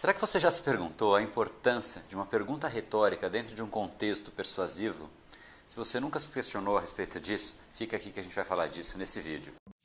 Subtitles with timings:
[0.00, 3.68] Será que você já se perguntou a importância de uma pergunta retórica dentro de um
[3.68, 5.10] contexto persuasivo?
[5.68, 8.68] Se você nunca se questionou a respeito disso, fica aqui que a gente vai falar
[8.68, 9.52] disso nesse vídeo.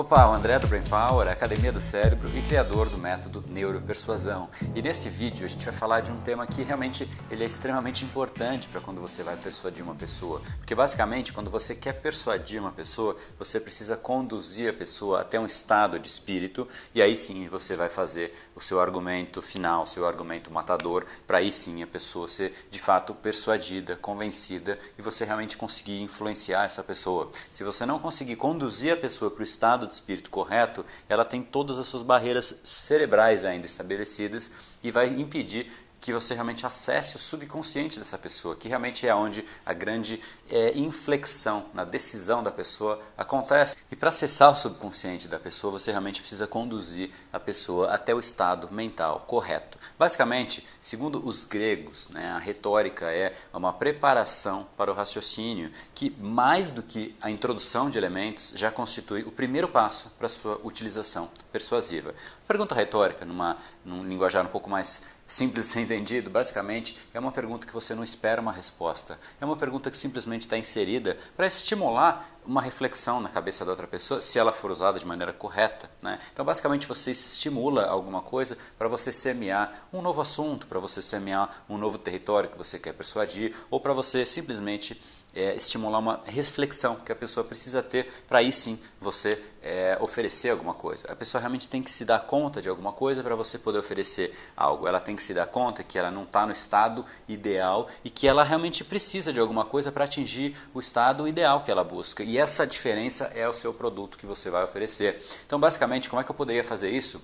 [0.00, 4.48] Opa, o André do Brain Power, Academia do Cérebro e criador do método Neuropersuasão.
[4.74, 8.02] E nesse vídeo a gente vai falar de um tema que realmente ele é extremamente
[8.02, 10.40] importante para quando você vai persuadir uma pessoa.
[10.56, 15.44] Porque basicamente, quando você quer persuadir uma pessoa, você precisa conduzir a pessoa até um
[15.44, 20.50] estado de espírito e aí sim você vai fazer o seu argumento final, seu argumento
[20.50, 26.00] matador, para aí sim a pessoa ser de fato persuadida, convencida e você realmente conseguir
[26.00, 27.30] influenciar essa pessoa.
[27.50, 31.42] Se você não conseguir conduzir a pessoa para o estado de espírito correto, ela tem
[31.42, 34.50] todas as suas barreiras cerebrais ainda estabelecidas
[34.82, 39.44] e vai impedir que você realmente acesse o subconsciente dessa pessoa, que realmente é onde
[39.64, 43.76] a grande é, inflexão na decisão da pessoa acontece.
[43.90, 48.20] E para acessar o subconsciente da pessoa, você realmente precisa conduzir a pessoa até o
[48.20, 49.78] estado mental correto.
[49.98, 56.70] Basicamente, segundo os gregos, né, a retórica é uma preparação para o raciocínio que, mais
[56.70, 62.14] do que a introdução de elementos, já constitui o primeiro passo para sua utilização persuasiva.
[62.50, 67.30] Pergunta retórica, numa, num linguajar um pouco mais simples de ser entendido, basicamente é uma
[67.30, 69.20] pergunta que você não espera uma resposta.
[69.40, 73.86] É uma pergunta que simplesmente está inserida para estimular uma reflexão na cabeça da outra
[73.86, 75.90] pessoa, se ela for usada de maneira correta.
[76.02, 76.18] Né?
[76.32, 81.64] Então, basicamente, você estimula alguma coisa para você semear um novo assunto, para você semear
[81.68, 85.00] um novo território que você quer persuadir, ou para você simplesmente
[85.34, 90.50] é, estimular uma reflexão que a pessoa precisa ter para aí sim você é, oferecer
[90.50, 91.10] alguma coisa.
[91.10, 94.36] A pessoa realmente tem que se dar conta de alguma coisa para você poder oferecer
[94.56, 94.88] algo.
[94.88, 98.26] Ela tem que se dar conta que ela não está no estado ideal e que
[98.26, 102.24] ela realmente precisa de alguma coisa para atingir o estado ideal que ela busca.
[102.30, 105.20] E essa diferença é o seu produto que você vai oferecer.
[105.44, 107.20] Então, basicamente, como é que eu poderia fazer isso?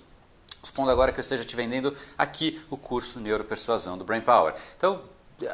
[0.61, 4.53] Supondo agora que eu esteja te vendendo aqui o curso Neuropersuasão do Brain Power.
[4.77, 5.01] Então,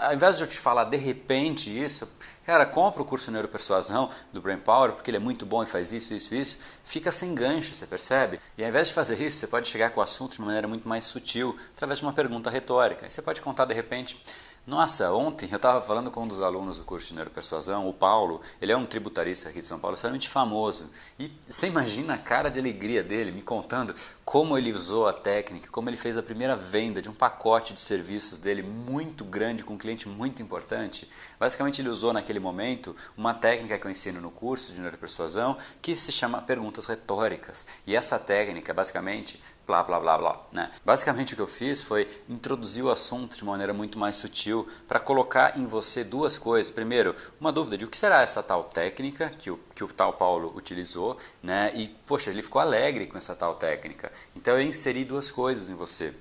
[0.00, 2.08] ao invés de eu te falar de repente isso,
[2.44, 5.92] cara, compra o curso Neuropersuasão do Brain Power, porque ele é muito bom e faz
[5.92, 8.40] isso, isso, isso, fica sem gancho, você percebe?
[8.56, 10.66] E ao invés de fazer isso, você pode chegar com o assunto de uma maneira
[10.66, 13.06] muito mais sutil, através de uma pergunta retórica.
[13.06, 14.18] E você pode contar de repente,
[14.64, 18.40] nossa, ontem eu estava falando com um dos alunos do curso de Neuropersuasão, o Paulo,
[18.60, 20.88] ele é um tributarista aqui de São Paulo, extremamente famoso.
[21.18, 23.92] E você imagina a cara de alegria dele me contando
[24.32, 27.80] como ele usou a técnica, como ele fez a primeira venda de um pacote de
[27.82, 31.06] serviços dele muito grande com um cliente muito importante.
[31.38, 35.94] Basicamente ele usou naquele momento uma técnica que eu ensino no curso de Neuropersuasão que
[35.94, 37.66] se chama perguntas retóricas.
[37.86, 40.40] E essa técnica, basicamente, blá blá blá blá.
[40.50, 40.70] Né?
[40.84, 44.98] Basicamente o que eu fiz foi introduzir o assunto de maneira muito mais sutil para
[44.98, 46.72] colocar em você duas coisas.
[46.72, 50.12] Primeiro, uma dúvida de o que será essa tal técnica que o, que o tal
[50.12, 51.72] Paulo utilizou, né?
[51.74, 54.12] E, poxa, ele ficou alegre com essa tal técnica.
[54.34, 56.14] Então eu inseri duas coisas em você.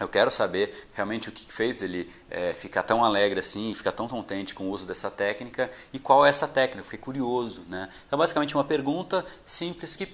[0.00, 4.06] Eu quero saber realmente o que fez ele é, ficar tão alegre assim, ficar tão
[4.06, 6.80] contente com o uso dessa técnica e qual é essa técnica.
[6.80, 7.64] Eu fiquei curioso.
[7.68, 7.88] Né?
[8.06, 10.06] Então, basicamente, uma pergunta simples que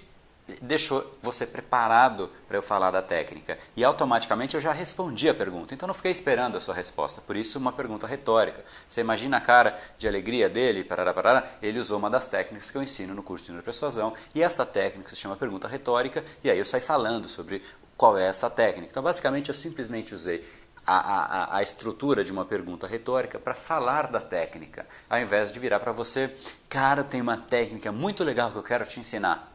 [0.61, 3.59] deixou você preparado para eu falar da técnica.
[3.75, 5.75] E automaticamente eu já respondi a pergunta.
[5.75, 7.21] Então não fiquei esperando a sua resposta.
[7.21, 8.65] Por isso, uma pergunta retórica.
[8.87, 10.85] Você imagina a cara de alegria dele?
[10.85, 14.13] Parará, parará, ele usou uma das técnicas que eu ensino no curso de persuasão.
[14.35, 16.23] E essa técnica se chama pergunta retórica.
[16.43, 17.63] E aí eu saio falando sobre
[17.97, 18.89] qual é essa técnica.
[18.91, 20.45] Então, basicamente, eu simplesmente usei
[20.87, 25.59] a, a, a, estrutura de uma pergunta retórica para falar da técnica, ao invés de
[25.59, 26.35] virar para você,
[26.69, 29.54] cara, tem uma técnica muito legal que eu quero te ensinar.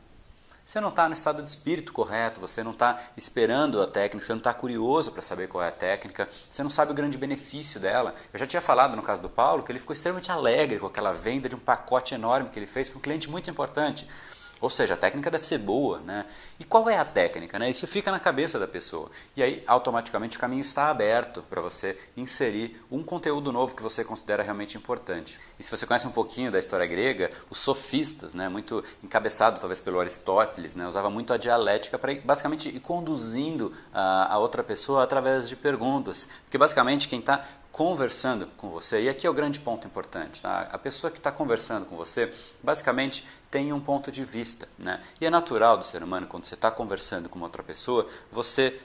[0.70, 4.34] Você não está no estado de espírito correto, você não está esperando a técnica, você
[4.34, 7.80] não está curioso para saber qual é a técnica, você não sabe o grande benefício
[7.80, 8.14] dela.
[8.32, 11.12] Eu já tinha falado no caso do Paulo que ele ficou extremamente alegre com aquela
[11.12, 14.08] venda de um pacote enorme que ele fez para um cliente muito importante.
[14.62, 16.26] Ou seja, a técnica deve ser boa, né?
[16.60, 17.70] E qual é a técnica, né?
[17.70, 19.10] Isso fica na cabeça da pessoa.
[19.36, 24.04] E aí, automaticamente, o caminho está aberto para você inserir um conteúdo novo que você
[24.04, 25.40] considera realmente importante.
[25.58, 28.50] E se você conhece um pouquinho da história grega, os sofistas, né?
[28.50, 30.88] Muito encabeçado talvez pelo Aristóteles, né?
[30.88, 36.28] Usava muito a dialética para basicamente ir conduzindo a, a outra pessoa através de perguntas.
[36.44, 40.68] Porque basicamente quem está conversando com você, e aqui é o grande ponto importante, tá?
[40.72, 42.32] a pessoa que está conversando com você,
[42.62, 45.02] basicamente tem um ponto de vista, né?
[45.22, 48.80] e é natural do ser humano, quando você está conversando com outra pessoa, você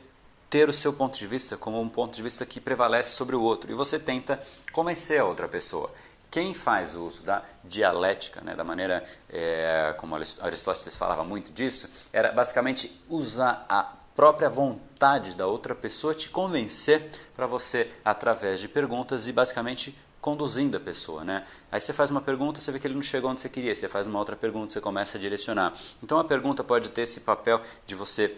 [0.48, 3.42] ter o seu ponto de vista como um ponto de vista que prevalece sobre o
[3.42, 4.40] outro, e você tenta
[4.72, 5.90] convencer a outra pessoa.
[6.30, 12.32] Quem faz uso da dialética, né, da maneira é, como Aristóteles falava muito disso, era
[12.32, 19.28] basicamente usar a própria vontade da outra pessoa te convencer para você, através de perguntas
[19.28, 21.44] e basicamente conduzindo a pessoa, né?
[21.70, 23.88] Aí você faz uma pergunta, você vê que ele não chegou onde você queria, você
[23.88, 25.74] faz uma outra pergunta, você começa a direcionar.
[26.02, 28.34] Então a pergunta pode ter esse papel de você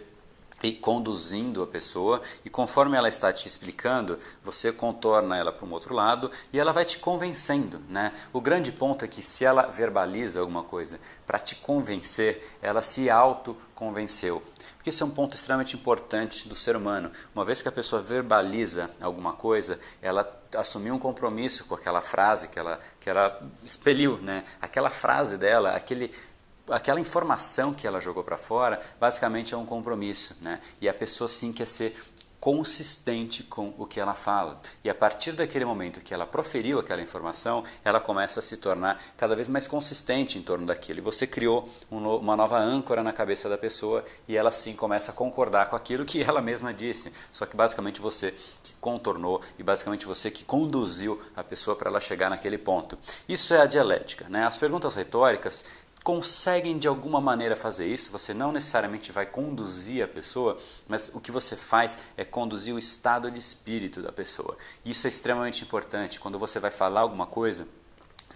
[0.63, 5.71] e conduzindo a pessoa, e conforme ela está te explicando, você contorna ela para um
[5.71, 7.81] outro lado e ela vai te convencendo.
[7.87, 8.11] Né?
[8.33, 13.09] O grande ponto é que se ela verbaliza alguma coisa para te convencer, ela se
[13.09, 14.41] auto-convenceu.
[14.77, 17.11] Porque esse é um ponto extremamente importante do ser humano.
[17.35, 20.25] Uma vez que a pessoa verbaliza alguma coisa, ela
[20.55, 24.17] assumiu um compromisso com aquela frase que ela, que ela expeliu.
[24.17, 24.43] Né?
[24.61, 26.11] Aquela frase dela, aquele
[26.69, 30.59] aquela informação que ela jogou para fora, basicamente é um compromisso, né?
[30.81, 31.95] E a pessoa sim quer ser
[32.39, 34.61] consistente com o que ela fala.
[34.83, 39.01] E a partir daquele momento que ela proferiu aquela informação, ela começa a se tornar
[39.17, 40.99] cada vez mais consistente em torno daquilo.
[40.99, 44.73] E você criou um no, uma nova âncora na cabeça da pessoa e ela sim
[44.73, 47.11] começa a concordar com aquilo que ela mesma disse.
[47.33, 51.99] Só que basicamente você que contornou e basicamente você que conduziu a pessoa para ela
[51.99, 52.97] chegar naquele ponto.
[53.27, 54.25] Isso é a dialética.
[54.29, 54.45] Né?
[54.45, 55.65] As perguntas retóricas
[56.03, 58.11] conseguem de alguma maneira fazer isso.
[58.11, 60.57] Você não necessariamente vai conduzir a pessoa,
[60.87, 64.57] mas o que você faz é conduzir o estado de espírito da pessoa.
[64.85, 66.19] Isso é extremamente importante.
[66.19, 67.67] Quando você vai falar alguma coisa,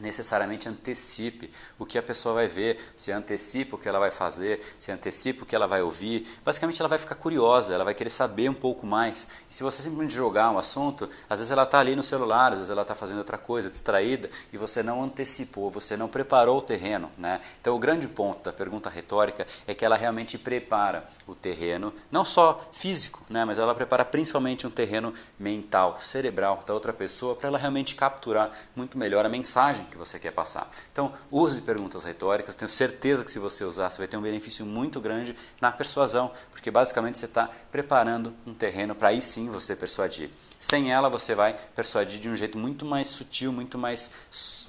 [0.02, 4.62] necessariamente antecipe o que a pessoa vai ver, se antecipa o que ela vai fazer,
[4.78, 6.28] se antecipa o que ela vai ouvir.
[6.44, 9.28] Basicamente, ela vai ficar curiosa, ela vai querer saber um pouco mais.
[9.50, 12.60] E se você simplesmente jogar um assunto, às vezes ela está ali no celular, às
[12.60, 16.62] vezes ela está fazendo outra coisa, distraída, e você não antecipou, você não preparou o
[16.62, 17.12] terreno.
[17.18, 17.40] Né?
[17.60, 22.26] Então, o grande ponto da pergunta retórica é que ela realmente prepara o terreno, não
[22.26, 23.46] só físico, né?
[23.46, 28.52] mas ela prepara principalmente um terreno mental, cerebral da outra pessoa, para ela realmente capturar
[28.76, 30.70] muito melhor a mensagem que você quer passar.
[30.92, 32.56] Então, use perguntas retóricas.
[32.56, 36.32] Tenho certeza que se você usar, você vai ter um benefício muito grande na persuasão,
[36.52, 40.32] porque basicamente você está preparando um terreno para aí sim você persuadir.
[40.58, 44.12] Sem ela, você vai persuadir de um jeito muito mais sutil, muito mais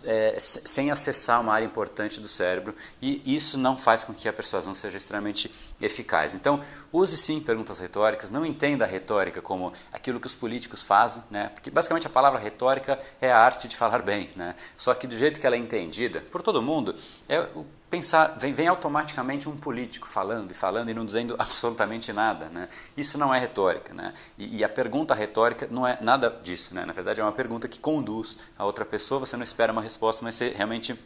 [0.04, 4.32] é, sem acessar uma área importante do cérebro, e isso não faz com que a
[4.32, 6.34] persuasão seja extremamente eficaz.
[6.34, 6.60] Então,
[6.92, 8.30] use sim perguntas retóricas.
[8.30, 11.50] Não entenda a retórica como aquilo que os políticos fazem, né?
[11.50, 14.30] porque basicamente a palavra retórica é a arte de falar bem.
[14.34, 14.54] Né?
[14.76, 16.94] Só que do jeito que ela é entendida por todo mundo,
[17.28, 17.46] é
[17.90, 22.46] pensar, vem, vem, automaticamente um político falando e falando e não dizendo absolutamente nada.
[22.46, 22.68] Né?
[22.96, 23.92] Isso não é retórica.
[23.92, 24.14] Né?
[24.38, 26.74] E, e, a pergunta retórica não é nada disso.
[26.74, 26.86] Né?
[26.86, 30.24] Na verdade, é uma pergunta que conduz a outra pessoa, você não espera uma resposta,
[30.24, 30.98] mas você realmente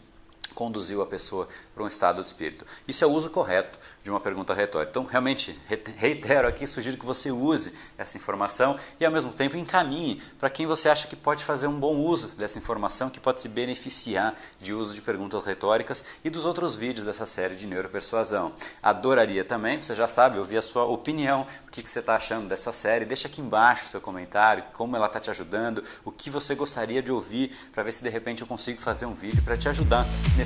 [0.56, 2.64] conduziu a pessoa para um estado de espírito.
[2.88, 4.90] Isso é o uso correto de uma pergunta retórica.
[4.90, 5.56] Então, realmente,
[5.96, 10.66] reitero aqui, sugiro que você use essa informação e, ao mesmo tempo, encaminhe para quem
[10.66, 14.72] você acha que pode fazer um bom uso dessa informação, que pode se beneficiar de
[14.72, 18.52] uso de perguntas retóricas e dos outros vídeos dessa série de neuropersuasão.
[18.82, 22.72] Adoraria também, você já sabe, ouvir a sua opinião, o que, você está achando dessa
[22.72, 23.04] série.
[23.04, 27.02] Deixa aqui embaixo o seu comentário, como ela está te ajudando, o que você gostaria
[27.02, 30.06] de ouvir, para ver se de repente eu consigo fazer um vídeo para te ajudar
[30.36, 30.45] nesse